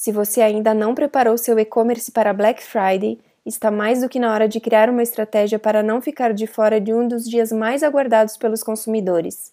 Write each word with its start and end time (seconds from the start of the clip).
Se 0.00 0.12
você 0.12 0.40
ainda 0.40 0.72
não 0.72 0.94
preparou 0.94 1.36
seu 1.36 1.58
e-commerce 1.58 2.12
para 2.12 2.32
Black 2.32 2.62
Friday, 2.62 3.18
está 3.44 3.68
mais 3.68 4.00
do 4.00 4.08
que 4.08 4.20
na 4.20 4.32
hora 4.32 4.46
de 4.46 4.60
criar 4.60 4.88
uma 4.88 5.02
estratégia 5.02 5.58
para 5.58 5.82
não 5.82 6.00
ficar 6.00 6.32
de 6.32 6.46
fora 6.46 6.80
de 6.80 6.94
um 6.94 7.08
dos 7.08 7.28
dias 7.28 7.50
mais 7.50 7.82
aguardados 7.82 8.36
pelos 8.36 8.62
consumidores. 8.62 9.52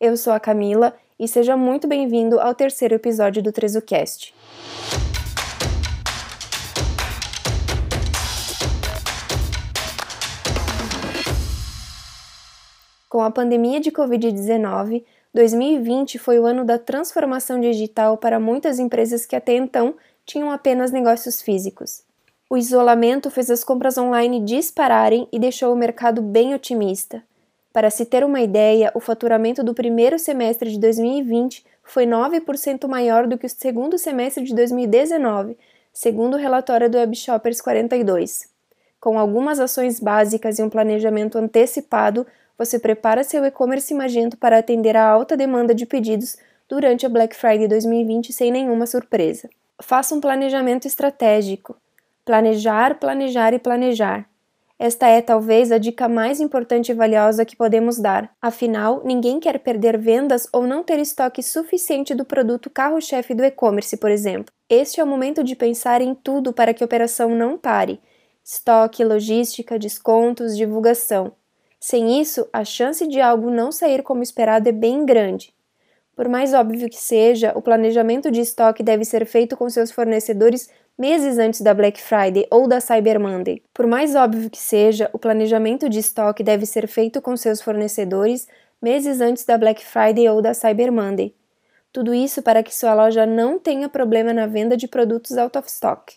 Eu 0.00 0.16
sou 0.16 0.32
a 0.32 0.38
Camila 0.38 0.94
e 1.18 1.26
seja 1.26 1.56
muito 1.56 1.88
bem-vindo 1.88 2.38
ao 2.38 2.54
terceiro 2.54 2.94
episódio 2.94 3.42
do 3.42 3.50
TrezoCast. 3.50 4.32
Com 13.08 13.20
a 13.20 13.32
pandemia 13.32 13.80
de 13.80 13.90
Covid-19, 13.90 15.02
2020 15.34 16.18
foi 16.18 16.38
o 16.38 16.44
ano 16.44 16.64
da 16.64 16.78
transformação 16.78 17.58
digital 17.58 18.18
para 18.18 18.38
muitas 18.38 18.78
empresas 18.78 19.24
que 19.24 19.34
até 19.34 19.54
então 19.54 19.94
tinham 20.26 20.50
apenas 20.50 20.90
negócios 20.90 21.40
físicos. 21.40 22.02
O 22.50 22.56
isolamento 22.56 23.30
fez 23.30 23.50
as 23.50 23.64
compras 23.64 23.96
online 23.96 24.38
dispararem 24.40 25.26
e 25.32 25.38
deixou 25.38 25.72
o 25.72 25.76
mercado 25.76 26.20
bem 26.20 26.54
otimista. 26.54 27.22
Para 27.72 27.88
se 27.88 28.04
ter 28.04 28.22
uma 28.22 28.42
ideia, 28.42 28.92
o 28.94 29.00
faturamento 29.00 29.64
do 29.64 29.72
primeiro 29.72 30.18
semestre 30.18 30.70
de 30.70 30.78
2020 30.78 31.64
foi 31.82 32.04
9% 32.04 32.86
maior 32.86 33.26
do 33.26 33.38
que 33.38 33.46
o 33.46 33.50
segundo 33.50 33.96
semestre 33.96 34.44
de 34.44 34.54
2019, 34.54 35.56
segundo 35.94 36.34
o 36.34 36.38
relatório 36.38 36.90
do 36.90 36.98
Web 36.98 37.16
Shoppers 37.16 37.62
42. 37.62 38.50
Com 39.00 39.18
algumas 39.18 39.58
ações 39.58 39.98
básicas 39.98 40.58
e 40.58 40.62
um 40.62 40.68
planejamento 40.68 41.38
antecipado, 41.38 42.26
você 42.64 42.78
prepara 42.78 43.24
seu 43.24 43.44
e-commerce 43.44 43.92
Magento 43.92 44.36
para 44.36 44.58
atender 44.58 44.96
a 44.96 45.04
alta 45.04 45.36
demanda 45.36 45.74
de 45.74 45.84
pedidos 45.84 46.36
durante 46.68 47.04
a 47.04 47.08
Black 47.08 47.34
Friday 47.34 47.66
2020 47.66 48.32
sem 48.32 48.52
nenhuma 48.52 48.86
surpresa. 48.86 49.50
Faça 49.82 50.14
um 50.14 50.20
planejamento 50.20 50.86
estratégico. 50.86 51.76
Planejar, 52.24 53.00
planejar 53.00 53.52
e 53.52 53.58
planejar. 53.58 54.28
Esta 54.78 55.08
é 55.08 55.20
talvez 55.20 55.72
a 55.72 55.78
dica 55.78 56.08
mais 56.08 56.40
importante 56.40 56.90
e 56.90 56.94
valiosa 56.94 57.44
que 57.44 57.56
podemos 57.56 57.98
dar. 57.98 58.32
Afinal, 58.40 59.02
ninguém 59.04 59.40
quer 59.40 59.58
perder 59.58 59.98
vendas 59.98 60.46
ou 60.52 60.64
não 60.64 60.84
ter 60.84 61.00
estoque 61.00 61.42
suficiente 61.42 62.14
do 62.14 62.24
produto 62.24 62.70
carro-chefe 62.70 63.34
do 63.34 63.44
e-commerce, 63.44 63.96
por 63.96 64.10
exemplo. 64.10 64.52
Este 64.68 65.00
é 65.00 65.04
o 65.04 65.06
momento 65.06 65.42
de 65.42 65.56
pensar 65.56 66.00
em 66.00 66.14
tudo 66.14 66.52
para 66.52 66.72
que 66.72 66.82
a 66.82 66.86
operação 66.86 67.34
não 67.34 67.58
pare: 67.58 68.00
estoque, 68.44 69.04
logística, 69.04 69.78
descontos, 69.78 70.56
divulgação. 70.56 71.32
Sem 71.84 72.20
isso, 72.20 72.48
a 72.52 72.64
chance 72.64 73.08
de 73.08 73.20
algo 73.20 73.50
não 73.50 73.72
sair 73.72 74.04
como 74.04 74.22
esperado 74.22 74.68
é 74.68 74.72
bem 74.72 75.04
grande. 75.04 75.52
Por 76.14 76.28
mais 76.28 76.54
óbvio 76.54 76.88
que 76.88 76.96
seja, 76.96 77.50
o 77.56 77.60
planejamento 77.60 78.30
de 78.30 78.40
estoque 78.40 78.84
deve 78.84 79.04
ser 79.04 79.26
feito 79.26 79.56
com 79.56 79.68
seus 79.68 79.90
fornecedores 79.90 80.70
meses 80.96 81.38
antes 81.38 81.60
da 81.60 81.74
Black 81.74 82.00
Friday 82.00 82.46
ou 82.52 82.68
da 82.68 82.80
Cyber 82.80 83.18
Monday. 83.18 83.64
Por 83.74 83.88
mais 83.88 84.14
óbvio 84.14 84.48
que 84.48 84.60
seja, 84.60 85.10
o 85.12 85.18
planejamento 85.18 85.88
de 85.88 85.98
estoque 85.98 86.44
deve 86.44 86.66
ser 86.66 86.86
feito 86.86 87.20
com 87.20 87.36
seus 87.36 87.60
fornecedores 87.60 88.46
meses 88.80 89.20
antes 89.20 89.44
da 89.44 89.58
Black 89.58 89.84
Friday 89.84 90.28
ou 90.28 90.40
da 90.40 90.54
Cyber 90.54 90.92
Monday. 90.92 91.34
Tudo 91.92 92.14
isso 92.14 92.42
para 92.42 92.62
que 92.62 92.72
sua 92.72 92.94
loja 92.94 93.26
não 93.26 93.58
tenha 93.58 93.88
problema 93.88 94.32
na 94.32 94.46
venda 94.46 94.76
de 94.76 94.86
produtos 94.86 95.36
out 95.36 95.58
of 95.58 95.68
stock. 95.68 96.14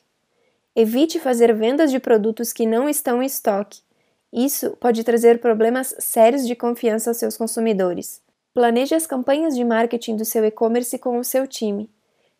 Evite 0.75 1.19
fazer 1.19 1.55
vendas 1.55 1.89
de 1.89 1.99
produtos 1.99 2.53
que 2.53 2.67
não 2.67 2.87
estão 2.87 3.23
em 3.23 3.25
estoque. 3.25 3.83
Isso 4.31 4.71
pode 4.79 5.03
trazer 5.03 5.39
problemas 5.39 5.95
sérios 5.99 6.45
de 6.45 6.55
confiança 6.55 7.09
aos 7.09 7.17
seus 7.17 7.37
consumidores. 7.37 8.21
Planeje 8.53 8.95
as 8.95 9.05
campanhas 9.05 9.55
de 9.55 9.63
marketing 9.63 10.15
do 10.15 10.25
seu 10.25 10.43
e-commerce 10.45 10.97
com 10.97 11.17
o 11.17 11.23
seu 11.23 11.45
time. 11.47 11.89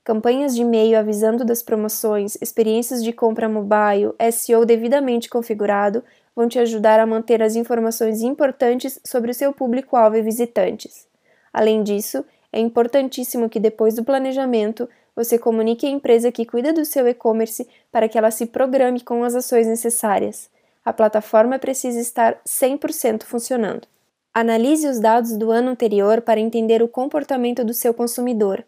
Campanhas 0.04 0.56
de 0.56 0.62
e-mail 0.62 0.98
avisando 0.98 1.44
das 1.44 1.64
promoções, 1.64 2.38
experiências 2.42 3.04
de 3.04 3.12
compra 3.12 3.50
mobile, 3.50 4.14
SEO 4.32 4.66
devidamente 4.66 5.30
configurado 5.30 6.04
vão 6.36 6.48
te 6.48 6.60
ajudar 6.60 7.00
a 7.00 7.06
manter 7.06 7.42
as 7.42 7.56
informações 7.56 8.22
importantes 8.22 9.00
sobre 9.04 9.32
o 9.32 9.34
seu 9.34 9.52
público-alvo 9.52 10.16
e 10.18 10.22
visitantes. 10.22 11.08
Além 11.52 11.82
disso, 11.82 12.24
é 12.52 12.60
importantíssimo 12.60 13.50
que 13.50 13.60
depois 13.60 13.96
do 13.96 14.04
planejamento 14.04 14.88
você 15.16 15.40
comunique 15.40 15.86
à 15.86 15.90
empresa 15.90 16.32
que 16.32 16.46
cuida 16.46 16.72
do 16.72 16.86
seu 16.86 17.08
e-commerce 17.08 17.68
para 17.92 18.08
que 18.08 18.18
ela 18.18 18.32
se 18.32 18.46
programe 18.46 19.02
com 19.02 19.24
as 19.24 19.34
ações 19.34 19.66
necessárias 19.66 20.50
a 20.86 20.94
plataforma 20.94 21.58
precisa 21.58 22.00
estar 22.00 22.40
100% 22.48 23.24
funcionando. 23.24 23.88
Analise 24.32 24.88
os 24.88 25.00
dados 25.00 25.36
do 25.36 25.50
ano 25.50 25.72
anterior 25.72 26.22
para 26.22 26.40
entender 26.40 26.84
o 26.84 26.88
comportamento 26.88 27.64
do 27.66 27.74
seu 27.74 27.94
consumidor. 27.94 28.64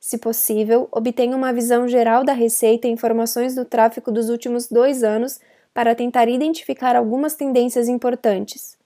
Se 0.00 0.18
possível, 0.18 0.88
obtenha 0.90 1.36
uma 1.36 1.52
visão 1.52 1.86
geral 1.86 2.24
da 2.24 2.32
receita 2.32 2.88
e 2.88 2.90
informações 2.90 3.54
do 3.54 3.64
tráfego 3.64 4.10
dos 4.10 4.30
últimos 4.30 4.66
dois 4.66 5.04
anos 5.04 5.38
para 5.72 5.94
tentar 5.94 6.28
identificar 6.28 6.96
algumas 6.96 7.34
tendências 7.34 7.86
importantes. 7.86 8.76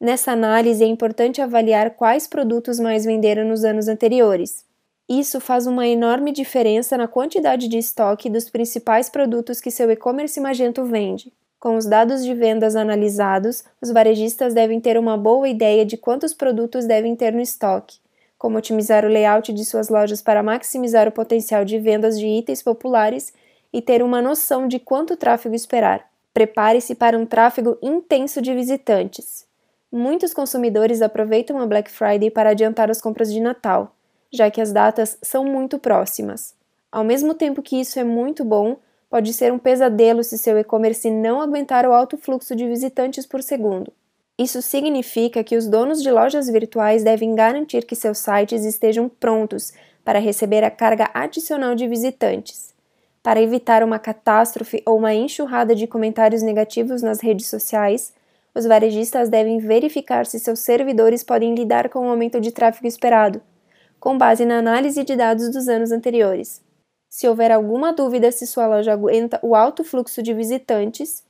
Nessa 0.00 0.32
análise, 0.32 0.82
é 0.82 0.86
importante 0.86 1.40
avaliar 1.40 1.90
quais 1.90 2.26
produtos 2.26 2.80
mais 2.80 3.04
venderam 3.04 3.46
nos 3.46 3.64
anos 3.64 3.86
anteriores. 3.86 4.64
Isso 5.08 5.40
faz 5.40 5.66
uma 5.66 5.86
enorme 5.86 6.32
diferença 6.32 6.98
na 6.98 7.06
quantidade 7.06 7.68
de 7.68 7.78
estoque 7.78 8.28
dos 8.28 8.50
principais 8.50 9.08
produtos 9.08 9.60
que 9.60 9.70
seu 9.70 9.90
e-commerce 9.90 10.40
Magento 10.40 10.84
vende. 10.84 11.32
Com 11.58 11.76
os 11.76 11.86
dados 11.86 12.22
de 12.24 12.34
vendas 12.34 12.76
analisados, 12.76 13.64
os 13.80 13.90
varejistas 13.90 14.52
devem 14.52 14.80
ter 14.80 14.98
uma 14.98 15.16
boa 15.16 15.48
ideia 15.48 15.84
de 15.86 15.96
quantos 15.96 16.34
produtos 16.34 16.86
devem 16.86 17.16
ter 17.16 17.32
no 17.32 17.40
estoque, 17.40 17.98
como 18.38 18.58
otimizar 18.58 19.04
o 19.04 19.08
layout 19.08 19.52
de 19.52 19.64
suas 19.64 19.88
lojas 19.88 20.20
para 20.20 20.42
maximizar 20.42 21.08
o 21.08 21.12
potencial 21.12 21.64
de 21.64 21.78
vendas 21.78 22.18
de 22.18 22.26
itens 22.26 22.62
populares 22.62 23.32
e 23.72 23.80
ter 23.80 24.02
uma 24.02 24.20
noção 24.20 24.68
de 24.68 24.78
quanto 24.78 25.16
tráfego 25.16 25.54
esperar. 25.54 26.08
Prepare-se 26.34 26.94
para 26.94 27.18
um 27.18 27.24
tráfego 27.24 27.78
intenso 27.82 28.42
de 28.42 28.52
visitantes. 28.54 29.46
Muitos 29.90 30.34
consumidores 30.34 31.00
aproveitam 31.00 31.58
a 31.58 31.66
Black 31.66 31.90
Friday 31.90 32.30
para 32.30 32.50
adiantar 32.50 32.90
as 32.90 33.00
compras 33.00 33.32
de 33.32 33.40
Natal, 33.40 33.94
já 34.30 34.50
que 34.50 34.60
as 34.60 34.72
datas 34.72 35.16
são 35.22 35.44
muito 35.44 35.78
próximas. 35.78 36.54
Ao 36.92 37.02
mesmo 37.02 37.32
tempo 37.32 37.62
que 37.62 37.80
isso 37.80 37.98
é 37.98 38.04
muito 38.04 38.44
bom, 38.44 38.76
pode 39.08 39.32
ser 39.32 39.52
um 39.52 39.58
pesadelo 39.58 40.22
se 40.22 40.36
seu 40.36 40.58
e-commerce 40.58 41.10
não 41.10 41.40
aguentar 41.40 41.86
o 41.86 41.92
alto 41.92 42.16
fluxo 42.16 42.54
de 42.54 42.66
visitantes 42.66 43.26
por 43.26 43.42
segundo. 43.42 43.92
Isso 44.38 44.60
significa 44.60 45.42
que 45.42 45.56
os 45.56 45.66
donos 45.66 46.02
de 46.02 46.10
lojas 46.10 46.48
virtuais 46.48 47.02
devem 47.02 47.34
garantir 47.34 47.84
que 47.86 47.96
seus 47.96 48.18
sites 48.18 48.64
estejam 48.64 49.08
prontos 49.08 49.72
para 50.04 50.18
receber 50.18 50.62
a 50.62 50.70
carga 50.70 51.10
adicional 51.14 51.74
de 51.74 51.88
visitantes. 51.88 52.74
Para 53.22 53.40
evitar 53.40 53.82
uma 53.82 53.98
catástrofe 53.98 54.82
ou 54.86 54.98
uma 54.98 55.14
enxurrada 55.14 55.74
de 55.74 55.86
comentários 55.86 56.42
negativos 56.42 57.02
nas 57.02 57.20
redes 57.20 57.48
sociais, 57.48 58.12
os 58.54 58.66
varejistas 58.66 59.28
devem 59.28 59.58
verificar 59.58 60.26
se 60.26 60.38
seus 60.38 60.60
servidores 60.60 61.22
podem 61.22 61.54
lidar 61.54 61.88
com 61.88 62.06
o 62.06 62.10
aumento 62.10 62.40
de 62.40 62.52
tráfego 62.52 62.86
esperado, 62.86 63.42
com 63.98 64.16
base 64.16 64.44
na 64.44 64.58
análise 64.58 65.02
de 65.02 65.16
dados 65.16 65.50
dos 65.50 65.68
anos 65.68 65.90
anteriores. 65.92 66.65
Se 67.08 67.28
houver 67.28 67.50
alguma 67.50 67.92
dúvida 67.92 68.30
se 68.30 68.46
sua 68.46 68.66
loja 68.66 68.92
aguenta 68.92 69.38
o 69.42 69.54
alto 69.54 69.82
fluxo 69.84 70.22
de 70.22 70.34
visitantes, 70.34 71.24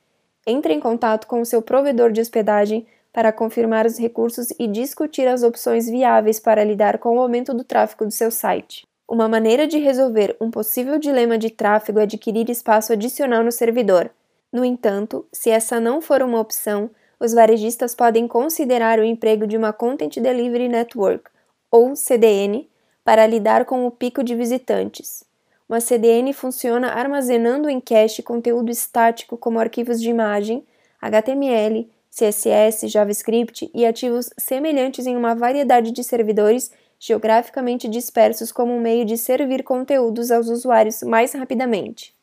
entre 0.47 0.73
em 0.73 0.81
contato 0.81 1.27
com 1.27 1.41
o 1.41 1.47
seu 1.47 1.61
provedor 1.61 2.13
de 2.13 2.21
hospedagem 2.21 2.87
para 3.13 3.33
confirmar 3.33 3.87
os 3.87 3.99
recursos 3.99 4.49
e 4.59 4.67
discutir 4.67 5.27
as 5.27 5.43
opções 5.43 5.89
viáveis 5.89 6.39
para 6.39 6.63
lidar 6.63 6.99
com 6.99 7.17
o 7.17 7.21
aumento 7.21 7.55
do 7.55 7.65
tráfego 7.65 8.05
do 8.05 8.11
seu 8.11 8.31
site. 8.31 8.87
Uma 9.09 9.29
maneira 9.29 9.67
de 9.67 9.79
resolver 9.79 10.37
um 10.41 10.51
possível 10.51 10.99
dilema 10.99 11.39
de 11.39 11.49
tráfego 11.49 12.01
é 12.01 12.03
adquirir 12.03 12.51
espaço 12.51 12.93
adicional 12.93 13.43
no 13.45 13.53
servidor. 13.53 14.11
No 14.53 14.65
entanto, 14.65 15.25
se 15.33 15.49
essa 15.51 15.81
não 15.81 16.01
for 16.01 16.23
uma 16.23 16.41
opção, 16.41 16.91
os 17.19 17.33
varejistas 17.33 17.95
podem 17.95 18.29
considerar 18.29 18.99
o 18.99 19.05
emprego 19.05 19.47
de 19.47 19.57
uma 19.57 19.73
Content 19.73 20.19
Delivery 20.19 20.69
Network, 20.69 21.31
ou 21.71 21.97
CDN, 21.97 22.69
para 23.05 23.27
lidar 23.27 23.65
com 23.65 23.87
o 23.87 23.91
pico 23.91 24.23
de 24.23 24.35
visitantes. 24.35 25.26
Uma 25.69 25.81
CDN 25.81 26.33
funciona 26.33 26.93
armazenando 26.93 27.69
em 27.69 27.81
cache 27.81 28.23
conteúdo 28.23 28.71
estático 28.71 29.37
como 29.37 29.59
arquivos 29.59 30.01
de 30.01 30.09
imagem, 30.09 30.65
HTML, 31.01 31.91
CSS, 32.09 32.89
JavaScript 32.89 33.69
e 33.75 33.85
ativos 33.85 34.31
semelhantes 34.39 35.07
em 35.07 35.17
uma 35.17 35.35
variedade 35.35 35.91
de 35.91 36.05
servidores 36.05 36.71
geograficamente 36.99 37.89
dispersos 37.89 38.53
como 38.53 38.73
um 38.73 38.81
meio 38.81 39.05
de 39.05 39.19
servir 39.19 39.65
conteúdos 39.65 40.31
aos 40.31 40.49
usuários 40.49 41.03
mais 41.03 41.33
rapidamente. 41.33 42.15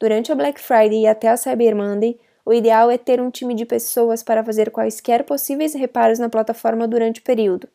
Durante 0.00 0.32
a 0.32 0.34
Black 0.34 0.60
Friday 0.60 1.02
e 1.02 1.06
até 1.06 1.28
a 1.28 1.36
Cyber 1.36 1.76
Monday, 1.76 2.18
o 2.44 2.52
ideal 2.52 2.90
é 2.90 2.98
ter 2.98 3.20
um 3.20 3.30
time 3.30 3.54
de 3.54 3.64
pessoas 3.64 4.22
para 4.22 4.42
fazer 4.42 4.70
quaisquer 4.70 5.22
possíveis 5.24 5.74
reparos 5.74 6.18
na 6.18 6.28
plataforma 6.28 6.88
durante 6.88 7.20
o 7.20 7.22
período. 7.22 7.68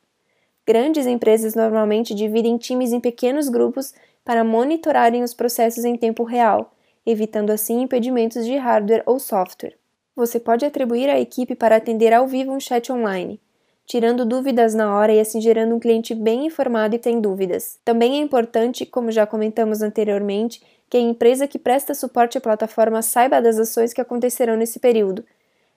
Grandes 0.68 1.08
empresas 1.08 1.56
normalmente 1.56 2.14
dividem 2.14 2.58
times 2.58 2.92
em 2.92 3.00
pequenos 3.00 3.48
grupos 3.48 3.94
para 4.28 4.44
monitorarem 4.44 5.24
os 5.24 5.34
processos 5.34 5.86
em 5.86 5.96
tempo 5.96 6.26
real, 6.26 6.74
evitando 7.06 7.50
assim 7.50 7.82
impedimentos 7.82 8.46
de 8.46 8.58
hardware 8.58 9.02
ou 9.06 9.20
software. 9.20 9.78
Você 10.14 10.38
pode 10.38 10.66
atribuir 10.66 11.10
à 11.10 11.18
equipe 11.18 11.56
para 11.56 11.78
atender 11.78 12.12
ao 12.12 12.28
vivo 12.28 12.52
um 12.52 12.60
chat 12.60 12.92
online. 12.92 13.40
tirando 13.86 14.26
dúvidas 14.26 14.76
na 14.76 14.94
hora 14.94 15.14
e 15.14 15.20
assim 15.22 15.40
gerando 15.40 15.74
um 15.74 15.80
cliente 15.80 16.14
bem 16.14 16.46
informado 16.46 16.94
e 16.94 17.02
sem 17.02 17.22
dúvidas. 17.22 17.80
Também 17.86 18.18
é 18.18 18.22
importante, 18.22 18.86
como 18.86 19.14
já 19.14 19.26
comentamos 19.26 19.82
anteriormente, 19.82 20.62
que 20.90 20.98
a 20.98 21.00
empresa 21.00 21.48
que 21.48 21.58
presta 21.58 21.96
suporte 21.96 22.38
à 22.38 22.42
plataforma 22.42 23.02
saiba 23.02 23.42
das 23.42 23.58
ações 23.58 23.94
que 23.94 24.02
acontecerão 24.02 24.58
nesse 24.58 24.78
período. 24.78 25.24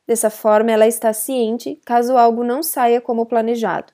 Dessa 0.09 0.29
forma, 0.29 0.73
ela 0.73 0.89
está 0.89 1.13
ciente 1.13 1.81
caso 1.85 2.17
algo 2.17 2.43
não 2.43 2.65
saia 2.65 3.01
como 3.01 3.27
planejado. 3.27 3.93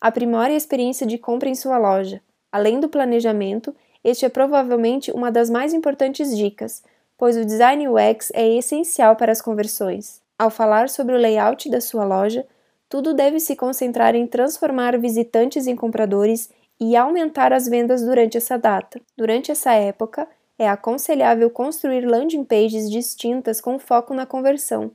Aprimore 0.00 0.54
a 0.54 0.56
experiência 0.56 1.06
de 1.06 1.18
compra 1.18 1.50
em 1.50 1.54
sua 1.54 1.76
loja. 1.76 2.22
Além 2.50 2.80
do 2.80 2.88
planejamento, 2.88 3.74
este 4.02 4.24
é 4.24 4.28
provavelmente 4.28 5.10
uma 5.10 5.30
das 5.30 5.50
mais 5.50 5.74
importantes 5.74 6.36
dicas, 6.36 6.82
pois 7.18 7.36
o 7.36 7.44
design 7.44 7.88
UX 7.88 8.30
é 8.34 8.46
essencial 8.56 9.16
para 9.16 9.32
as 9.32 9.42
conversões. 9.42 10.20
Ao 10.38 10.50
falar 10.50 10.88
sobre 10.88 11.14
o 11.14 11.18
layout 11.18 11.68
da 11.70 11.80
sua 11.80 12.04
loja, 12.04 12.46
tudo 12.88 13.14
deve 13.14 13.40
se 13.40 13.56
concentrar 13.56 14.14
em 14.14 14.26
transformar 14.26 14.98
visitantes 14.98 15.66
em 15.66 15.74
compradores 15.74 16.50
e 16.78 16.94
aumentar 16.94 17.52
as 17.52 17.66
vendas 17.66 18.02
durante 18.02 18.36
essa 18.36 18.56
data. 18.58 19.00
Durante 19.16 19.50
essa 19.50 19.72
época, 19.72 20.28
é 20.58 20.68
aconselhável 20.68 21.50
construir 21.50 22.06
landing 22.06 22.44
pages 22.44 22.90
distintas 22.90 23.60
com 23.60 23.78
foco 23.78 24.14
na 24.14 24.24
conversão, 24.24 24.90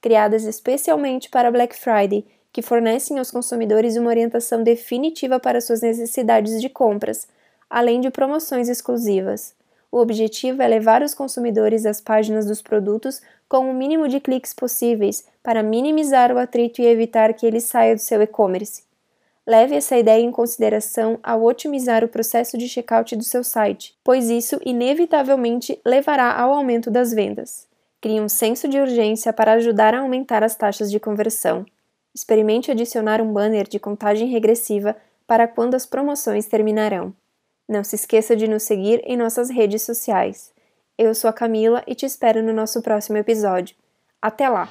criadas 0.00 0.44
especialmente 0.44 1.28
para 1.28 1.50
Black 1.50 1.76
Friday, 1.76 2.24
que 2.54 2.62
fornecem 2.62 3.18
aos 3.18 3.32
consumidores 3.32 3.96
uma 3.96 4.08
orientação 4.08 4.62
definitiva 4.62 5.40
para 5.40 5.60
suas 5.60 5.82
necessidades 5.82 6.62
de 6.62 6.68
compras, 6.68 7.26
além 7.68 8.00
de 8.00 8.12
promoções 8.12 8.68
exclusivas. 8.68 9.52
O 9.90 9.98
objetivo 9.98 10.62
é 10.62 10.68
levar 10.68 11.02
os 11.02 11.14
consumidores 11.14 11.84
às 11.84 12.00
páginas 12.00 12.46
dos 12.46 12.62
produtos 12.62 13.20
com 13.48 13.68
o 13.68 13.74
mínimo 13.74 14.06
de 14.06 14.20
cliques 14.20 14.54
possíveis 14.54 15.26
para 15.42 15.64
minimizar 15.64 16.30
o 16.30 16.38
atrito 16.38 16.80
e 16.80 16.86
evitar 16.86 17.34
que 17.34 17.44
ele 17.44 17.60
saia 17.60 17.96
do 17.96 18.00
seu 18.00 18.22
e-commerce. 18.22 18.84
Leve 19.44 19.74
essa 19.74 19.98
ideia 19.98 20.22
em 20.22 20.30
consideração 20.30 21.18
ao 21.24 21.42
otimizar 21.42 22.04
o 22.04 22.08
processo 22.08 22.56
de 22.56 22.68
checkout 22.68 23.16
do 23.16 23.24
seu 23.24 23.42
site, 23.42 23.96
pois 24.04 24.30
isso 24.30 24.60
inevitavelmente 24.64 25.80
levará 25.84 26.32
ao 26.32 26.52
aumento 26.52 26.88
das 26.88 27.12
vendas. 27.12 27.66
Crie 28.00 28.20
um 28.20 28.28
senso 28.28 28.68
de 28.68 28.78
urgência 28.78 29.32
para 29.32 29.54
ajudar 29.54 29.92
a 29.92 30.00
aumentar 30.00 30.44
as 30.44 30.54
taxas 30.54 30.88
de 30.88 31.00
conversão. 31.00 31.66
Experimente 32.14 32.70
adicionar 32.70 33.20
um 33.20 33.32
banner 33.32 33.66
de 33.66 33.80
contagem 33.80 34.28
regressiva 34.28 34.96
para 35.26 35.48
quando 35.48 35.74
as 35.74 35.84
promoções 35.84 36.46
terminarão. 36.46 37.12
Não 37.68 37.82
se 37.82 37.96
esqueça 37.96 38.36
de 38.36 38.46
nos 38.46 38.62
seguir 38.62 39.02
em 39.04 39.16
nossas 39.16 39.50
redes 39.50 39.82
sociais. 39.82 40.52
Eu 40.96 41.14
sou 41.14 41.28
a 41.28 41.32
Camila 41.32 41.82
e 41.86 41.94
te 41.94 42.06
espero 42.06 42.42
no 42.42 42.52
nosso 42.52 42.80
próximo 42.82 43.16
episódio. 43.16 43.74
Até 44.22 44.48
lá! 44.48 44.68